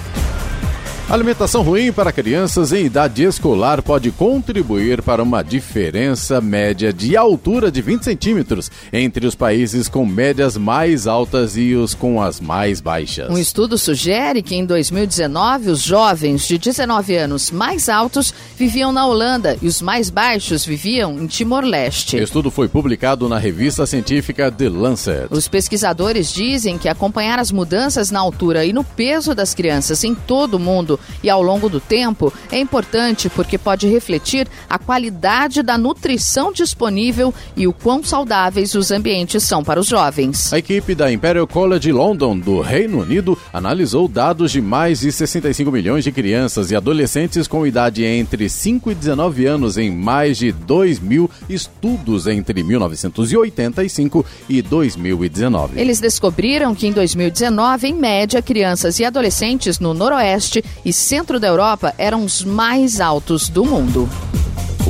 [1.11, 7.69] Alimentação ruim para crianças em idade escolar pode contribuir para uma diferença média de altura
[7.69, 12.79] de 20 centímetros entre os países com médias mais altas e os com as mais
[12.79, 13.29] baixas.
[13.29, 19.05] Um estudo sugere que em 2019 os jovens de 19 anos mais altos viviam na
[19.05, 22.15] Holanda e os mais baixos viviam em Timor-Leste.
[22.15, 25.27] O estudo foi publicado na revista científica The Lancet.
[25.29, 30.15] Os pesquisadores dizem que acompanhar as mudanças na altura e no peso das crianças em
[30.15, 35.61] todo o mundo e ao longo do tempo é importante porque pode refletir a qualidade
[35.61, 40.51] da nutrição disponível e o quão saudáveis os ambientes são para os jovens.
[40.53, 45.71] A equipe da Imperial College London, do Reino Unido, analisou dados de mais de 65
[45.71, 50.51] milhões de crianças e adolescentes com idade entre 5 e 19 anos em mais de
[50.51, 55.79] 2 mil estudos entre 1985 e 2019.
[55.79, 61.47] Eles descobriram que em 2019, em média, crianças e adolescentes no Noroeste e centro da
[61.47, 64.09] Europa eram os mais altos do mundo.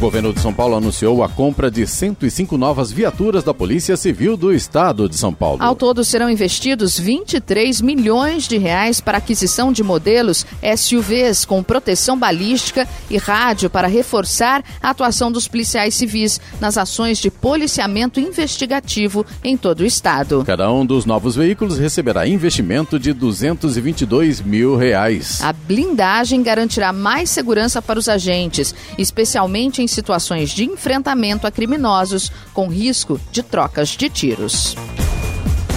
[0.02, 4.36] O governo de São Paulo anunciou a compra de 105 novas viaturas da Polícia Civil
[4.36, 5.62] do Estado de São Paulo.
[5.62, 10.44] Ao todo serão investidos 23 milhões de reais para aquisição de modelos
[10.76, 17.20] SUVs com proteção balística e rádio para reforçar a atuação dos policiais civis nas ações
[17.20, 20.44] de policiamento investigativo em todo o estado.
[20.48, 25.40] Cada um dos novos veículos receberá investimento de 222 mil reais.
[25.44, 32.32] A blindagem garantirá mais segurança para os agentes, especialmente em situações de enfrentamento a criminosos
[32.54, 34.76] com risco de trocas de tiros.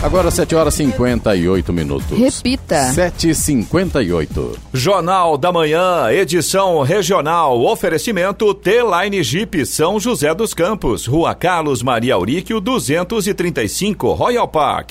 [0.04, 2.18] Agora 7 horas e 58 minutos.
[2.18, 2.92] Repita.
[2.92, 4.54] 7h58.
[4.70, 7.58] Jornal da Manhã, edição regional.
[7.62, 14.90] Oferecimento T-Line Jeep São José dos Campos, Rua Carlos Maria Auríquio, 235, Royal Park.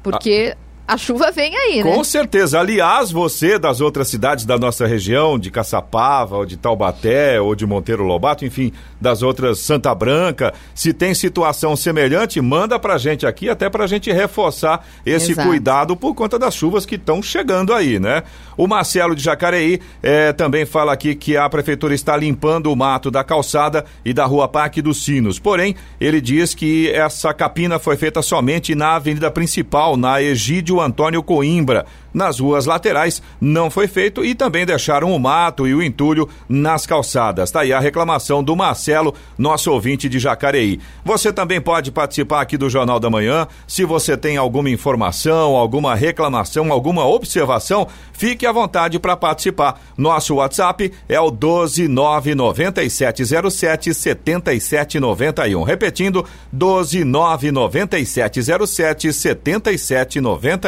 [0.03, 0.57] porque
[0.87, 1.91] a chuva vem aí, né?
[1.91, 2.61] Com certeza.
[2.61, 7.67] Aliás, você das outras cidades da nossa região, de Caçapava, ou de Taubaté, ou de
[7.67, 8.71] Monteiro Lobato, enfim,
[9.01, 14.13] das outras Santa Branca, se tem situação semelhante, manda pra gente aqui, até pra gente
[14.13, 15.49] reforçar esse Exato.
[15.49, 18.23] cuidado por conta das chuvas que estão chegando aí, né?
[18.57, 23.11] O Marcelo de Jacareí eh, também fala aqui que a prefeitura está limpando o mato
[23.11, 25.39] da calçada e da rua Parque dos Sinos.
[25.39, 31.23] Porém, ele diz que essa capina foi feita somente na avenida principal, na Egídio Antônio
[31.23, 31.85] Coimbra.
[32.15, 36.87] Nas ruas laterais não foi feito e também deixaram o mato e o entulho nas
[36.87, 37.51] calçadas.
[37.51, 40.79] Tá aí a reclamação do Marcelo, nosso ouvinte de Jacareí.
[41.05, 43.49] Você também pode participar aqui do Jornal da Manhã.
[43.67, 49.81] Se você tem alguma informação, alguma reclamação, alguma observação, fique à vontade para participar.
[49.99, 55.65] Nosso WhatsApp é o 1299707 7791.
[55.65, 56.25] Repetindo,
[56.57, 60.64] 1299707 7791.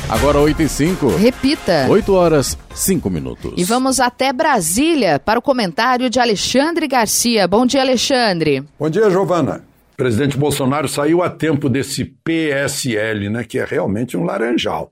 [0.10, 1.08] Agora 8 e 5.
[1.16, 1.88] Repita.
[1.90, 3.54] 8 horas 5 minutos.
[3.56, 7.48] E vamos até Brasília para o comentário de Alexandre Garcia.
[7.48, 8.62] Bom dia, Alexandre.
[8.78, 9.64] Bom dia, Giovana.
[9.94, 14.92] O presidente Bolsonaro saiu a tempo desse PSL, né, que é realmente um laranjal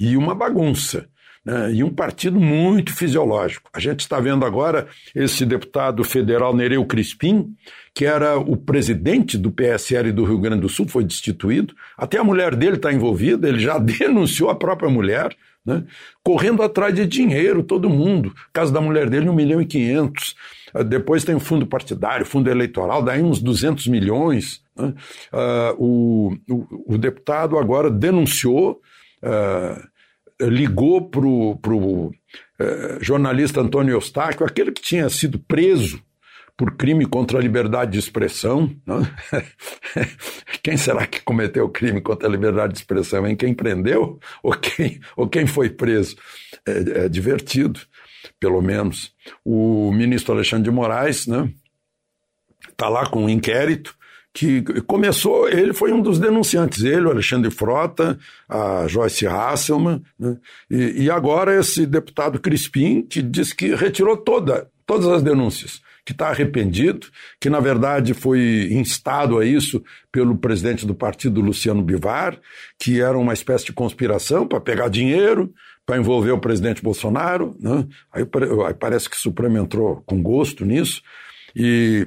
[0.00, 1.06] e uma bagunça.
[1.44, 3.70] né, e um partido muito fisiológico.
[3.72, 7.54] A gente está vendo agora esse deputado federal Nereu Crispim,
[7.94, 11.74] que era o presidente do PSL do Rio Grande do Sul, foi destituído.
[11.96, 15.34] Até a mulher dele está envolvida, ele já denunciou a própria mulher,
[15.64, 15.84] né,
[16.22, 18.34] correndo atrás de dinheiro, todo mundo.
[18.52, 20.34] caso da mulher dele, 1 milhão e 500.
[20.74, 24.62] Ah, depois tem o fundo partidário, fundo eleitoral, daí uns 200 milhões.
[24.76, 24.94] Né?
[25.32, 28.80] Uh, o, o, o, deputado agora denunciou.
[29.22, 29.89] Uh,
[30.48, 32.12] ligou para o
[32.58, 36.02] eh, jornalista Antônio Eustáquio, aquele que tinha sido preso
[36.56, 38.70] por crime contra a liberdade de expressão.
[38.86, 39.10] Né?
[40.62, 43.26] quem será que cometeu o crime contra a liberdade de expressão?
[43.26, 43.34] Hein?
[43.34, 46.16] Quem prendeu ou quem, ou quem foi preso?
[46.66, 47.80] É, é divertido,
[48.38, 49.14] pelo menos.
[49.42, 51.52] O ministro Alexandre de Moraes está né,
[52.76, 53.96] tá lá com um inquérito
[54.32, 58.18] que começou, ele foi um dos denunciantes, ele, o Alexandre Frota,
[58.48, 60.36] a Joyce Hasselman, né?
[60.70, 66.12] e, e, agora esse deputado Crispim, que diz que retirou toda, todas as denúncias, que
[66.12, 67.08] está arrependido,
[67.40, 72.38] que na verdade foi instado a isso pelo presidente do partido, Luciano Bivar,
[72.78, 75.52] que era uma espécie de conspiração para pegar dinheiro,
[75.84, 77.84] para envolver o presidente Bolsonaro, né?
[78.12, 78.22] aí,
[78.66, 81.02] aí parece que o Supremo entrou com gosto nisso,
[81.54, 82.06] e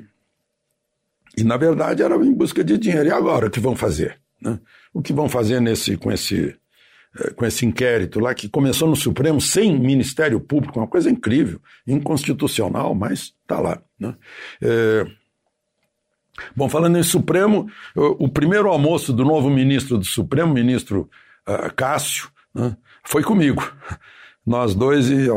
[1.37, 3.09] e, na verdade, era em busca de dinheiro.
[3.09, 4.19] E agora, o que vão fazer?
[4.41, 4.59] Né?
[4.93, 6.55] O que vão fazer nesse, com, esse,
[7.17, 11.59] eh, com esse inquérito lá, que começou no Supremo sem Ministério Público, uma coisa incrível,
[11.87, 13.81] inconstitucional, mas está lá.
[13.99, 14.15] Né?
[14.61, 15.05] É...
[16.55, 21.07] Bom, falando em Supremo, o, primeiro almoço do novo ministro do Supremo, ministro
[21.47, 23.71] uh, Cássio, né, foi comigo.
[24.43, 25.27] Nós dois e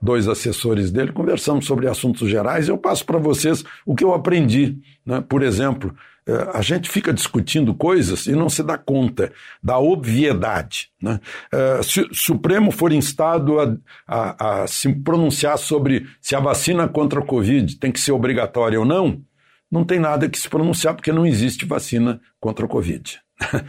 [0.00, 2.68] dois assessores dele, conversamos sobre assuntos gerais.
[2.68, 4.78] Eu passo para vocês o que eu aprendi.
[5.04, 5.22] Né?
[5.26, 5.94] Por exemplo,
[6.26, 10.90] é, a gente fica discutindo coisas e não se dá conta da obviedade.
[11.00, 11.18] Né?
[11.52, 13.76] É, se o Supremo for instado a,
[14.06, 18.78] a, a se pronunciar sobre se a vacina contra a Covid tem que ser obrigatória
[18.78, 19.22] ou não,
[19.70, 23.20] não tem nada que se pronunciar porque não existe vacina contra a Covid.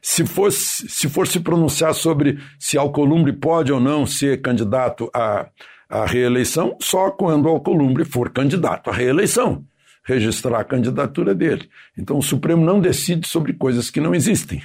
[0.00, 5.48] se, fosse, se for se pronunciar sobre se Alcolumbre pode ou não ser candidato à,
[5.88, 9.64] à reeleição, só quando Alcolumbre for candidato à reeleição,
[10.06, 11.68] registrar a candidatura dele.
[11.96, 14.62] Então o Supremo não decide sobre coisas que não existem.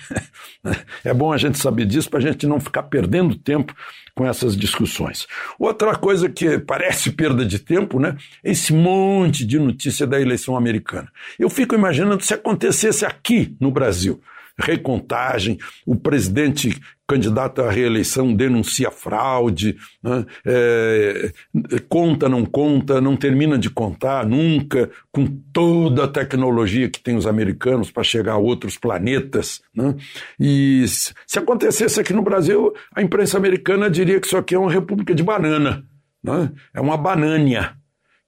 [1.03, 3.74] é bom a gente saber disso para a gente não ficar perdendo tempo
[4.14, 5.26] com essas discussões.
[5.57, 8.18] Outra coisa que parece perda de tempo, né?
[8.43, 11.10] Esse monte de notícia da eleição americana.
[11.39, 14.22] Eu fico imaginando se acontecesse aqui no Brasil
[14.60, 20.26] recontagem, o presidente candidato à reeleição denuncia fraude, né?
[20.45, 21.32] é,
[21.89, 27.26] conta, não conta, não termina de contar nunca, com toda a tecnologia que tem os
[27.26, 29.60] americanos para chegar a outros planetas.
[29.76, 29.95] Né?
[30.39, 34.72] E se acontecesse aqui no Brasil, a imprensa americana diria que isso aqui é uma
[34.72, 35.84] república de banana,
[36.24, 36.51] né?
[36.76, 37.78] é uma banânia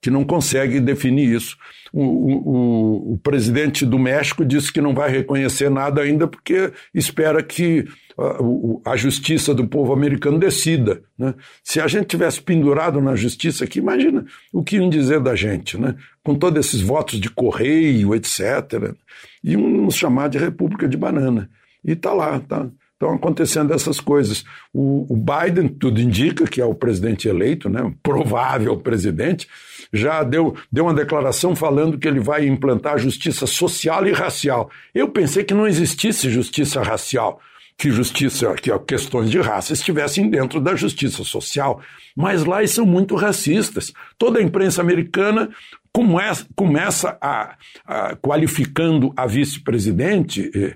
[0.01, 1.55] que não consegue definir isso.
[1.93, 7.43] O, o, o, presidente do México disse que não vai reconhecer nada ainda porque espera
[7.43, 7.85] que
[8.17, 11.03] a, a justiça do povo americano decida.
[11.17, 11.35] Né?
[11.63, 15.77] Se a gente tivesse pendurado na justiça aqui, imagina o que iam dizer da gente,
[15.77, 15.95] né?
[16.23, 18.95] com todos esses votos de correio, etc.
[19.43, 21.49] Iam nos chamar de República de Banana.
[21.83, 22.69] E está lá, está
[23.01, 24.45] Estão acontecendo essas coisas.
[24.71, 29.47] O, o, Biden, tudo indica que é o presidente eleito, né, provável presidente,
[29.91, 34.69] já deu, deu uma declaração falando que ele vai implantar justiça social e racial.
[34.93, 37.41] Eu pensei que não existisse justiça racial,
[37.75, 41.81] que justiça, que questões de raça estivessem dentro da justiça social.
[42.15, 43.91] Mas lá eles são muito racistas.
[44.15, 45.49] Toda a imprensa americana
[45.93, 50.75] começa, começa a, a, qualificando a vice-presidente eh,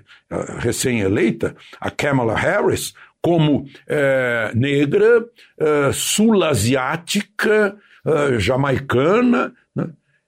[0.58, 2.92] recém-eleita, a Kamala Harris,
[3.22, 5.24] como eh, negra,
[5.58, 9.52] eh, sul-asiática, eh, jamaicana?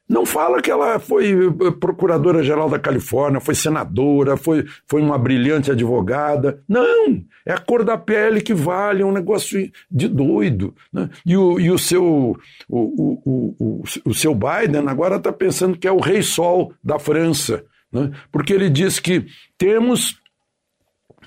[0.08, 5.70] Não fala que ela foi eh, procuradora-geral da Califórnia, foi senadora, foi, foi uma brilhante
[5.70, 6.62] advogada.
[6.66, 7.22] Não!
[7.44, 10.74] É a cor da pele que vale, é um negócio de doido.
[10.90, 11.10] Né?
[11.26, 12.34] E, o, e o, seu,
[12.68, 16.98] o, o, o, o seu Biden agora está pensando que é o rei sol da
[16.98, 18.10] França, né?
[18.32, 19.26] porque ele diz que
[19.58, 20.18] temos.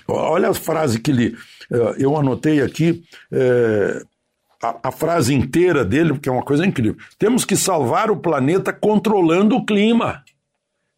[0.07, 1.35] Olha a frase que ele,
[1.71, 3.03] eh, eu anotei aqui.
[4.61, 6.97] A, a, frase inteira dele, porque é uma coisa incrível.
[7.17, 10.23] Temos que salvar o planeta controlando o clima.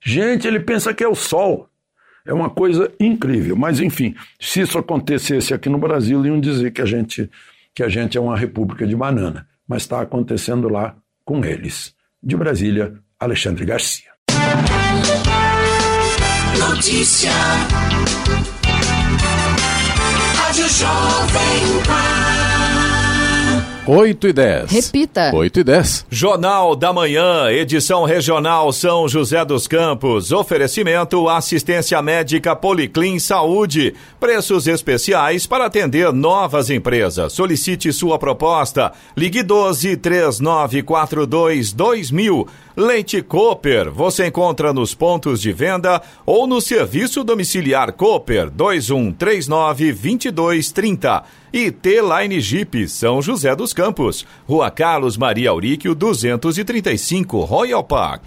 [0.04, 1.70] Gente, ele pensa que é o sol.
[2.26, 3.56] É uma coisa incrível.
[3.56, 7.30] Mas, enfim, se isso acontecesse aqui no Brasil, iam dizer que a gente,
[7.74, 9.48] que a gente é uma república de banana.
[9.68, 10.96] Mas está acontecendo lá
[11.26, 11.94] com eles.
[12.22, 14.12] De Brasília, Alexandre Garcia.
[16.60, 17.32] Notícia.
[20.36, 22.53] Rádio Jovem Pan.
[23.86, 24.72] 8 e 10.
[24.72, 25.36] Repita.
[25.36, 26.06] 8 e 10.
[26.10, 30.32] Jornal da Manhã, edição regional São José dos Campos.
[30.32, 33.94] Oferecimento assistência médica Policlin Saúde.
[34.22, 37.34] Preços especiais para atender novas empresas.
[37.34, 38.94] Solicite sua proposta.
[39.18, 42.48] Ligue 12 3942 2000.
[42.78, 51.43] Leite Cooper, você encontra nos pontos de venda ou no serviço domiciliar Cooper 2139 2230
[51.54, 58.24] e T-Line Jeep São José dos Campos, Rua Carlos Maria Auríquio 235, Royal Park.